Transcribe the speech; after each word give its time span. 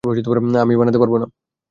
আমি 0.63 0.73
বানাতে 0.79 0.99
পারবো। 1.01 1.15